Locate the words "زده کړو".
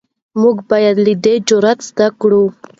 1.89-2.43